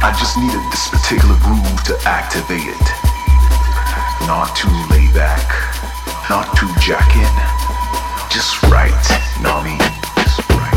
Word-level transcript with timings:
I 0.00 0.14
just 0.14 0.38
needed 0.38 0.62
this 0.70 0.86
particular 0.88 1.34
groove 1.42 1.82
to 1.90 1.98
activate 2.06 2.70
it. 2.70 2.86
Not 4.30 4.54
too 4.54 4.70
laid 4.94 5.12
back, 5.12 5.42
not 6.30 6.54
too 6.56 6.70
jacket, 6.78 7.26
just 8.30 8.62
right, 8.70 8.94
Nami. 9.42 9.74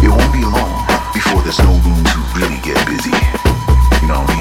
It 0.02 0.10
won't 0.10 0.34
be 0.34 0.42
long 0.42 0.88
before 1.14 1.42
there's 1.44 1.60
no 1.60 1.70
room 1.86 2.02
to 2.02 2.18
really 2.34 2.58
get 2.66 2.82
busy. 2.90 3.14
You 4.02 4.08
know 4.10 4.26
what 4.26 4.30
I 4.30 4.36
mean? 4.36 4.41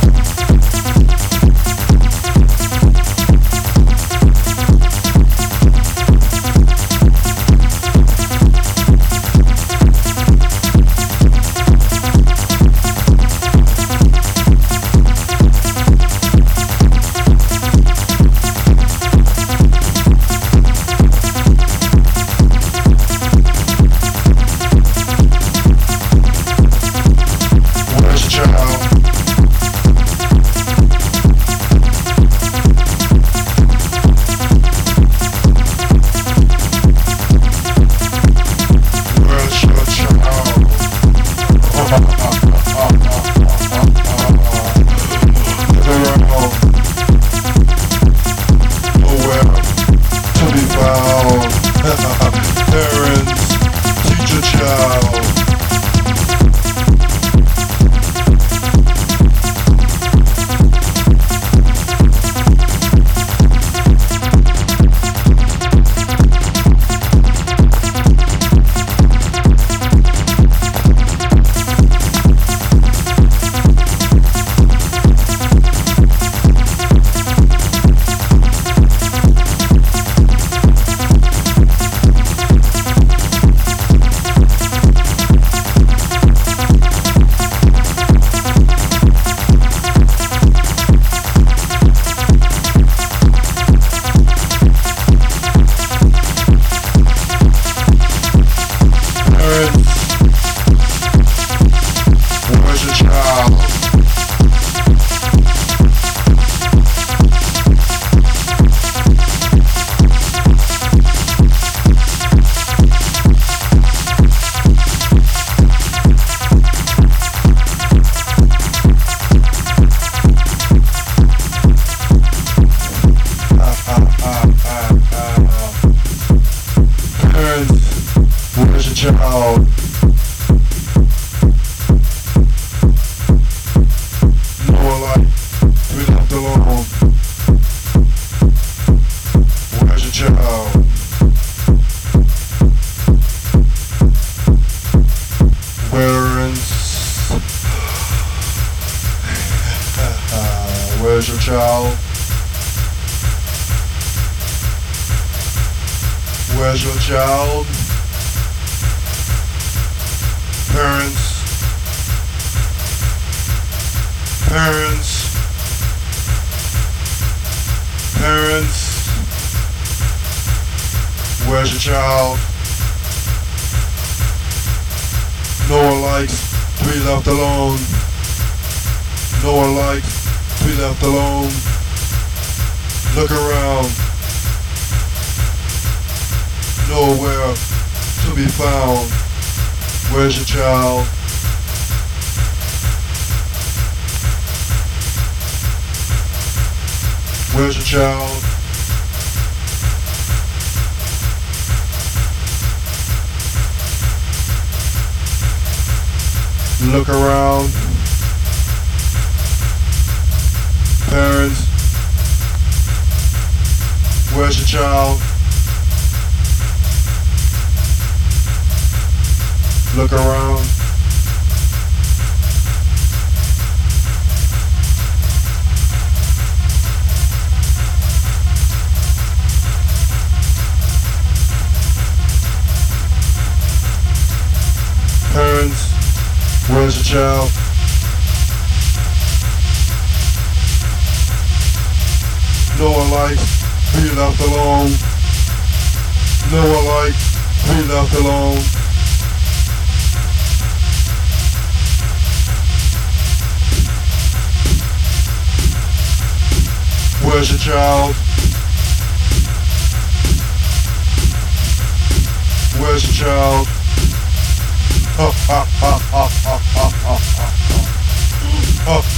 Where's 128.69 129.03
your 129.03 129.13
child? 129.13 129.90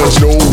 no 0.06 0.45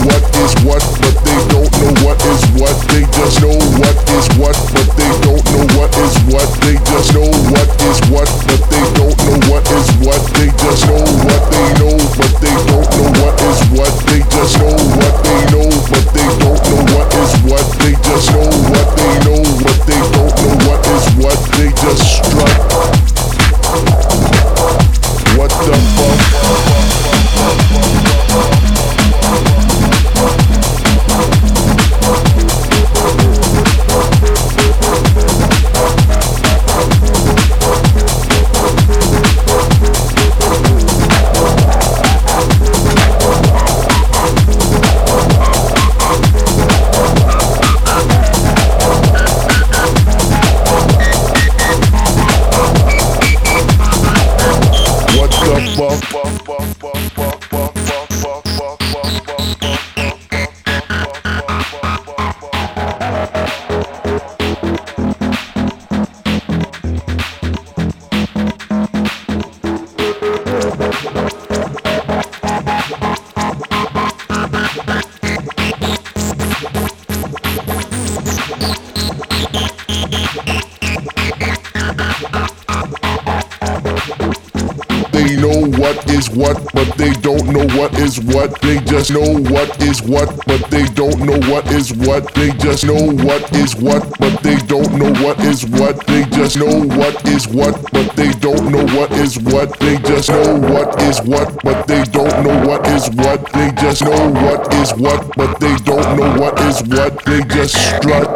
is 93.72 93.82
what, 93.82 94.18
but 94.18 94.42
they 94.42 94.56
don't 94.66 94.92
know 94.98 95.12
what 95.22 95.38
is 95.40 95.64
what. 95.66 96.06
They 96.06 96.24
just 96.24 96.56
know 96.56 96.82
what 96.96 97.26
is 97.28 97.46
what, 97.48 97.92
but 97.92 98.16
they 98.16 98.30
don't 98.32 98.70
know 98.70 98.84
what 98.96 99.12
is 99.12 99.38
what. 99.38 99.78
They 99.78 99.98
just 99.98 100.30
know 100.30 100.58
what 100.58 101.00
is 101.02 101.20
what, 101.22 101.62
but 101.62 101.86
they 101.86 102.02
don't 102.04 102.44
know 102.44 102.66
what 102.66 102.86
is 102.88 103.08
what. 103.10 103.52
They 103.52 103.70
just 103.72 104.02
know 104.02 104.30
what 104.30 104.72
is 104.74 104.92
what, 104.94 105.36
but 105.36 105.60
they 105.60 105.76
don't 105.84 106.16
know 106.16 106.40
what 106.40 106.60
is 106.60 106.82
what. 106.82 107.24
They 107.24 107.42
just 107.42 107.74
strut. 107.74 108.28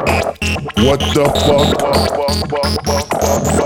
What 0.77 1.01
the 1.15 1.25
fuck? 3.57 3.66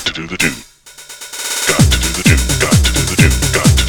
Got 0.00 0.14
to 0.14 0.22
do 0.22 0.26
the 0.26 0.36
do. 0.38 0.48
Got 1.68 1.78
to 1.78 1.98
do 2.00 2.08
the 2.08 2.22
do. 2.24 2.36
Got 2.58 2.72
to 2.72 2.92
do 2.92 3.00
the 3.04 3.16
do. 3.16 3.52
Got 3.52 3.79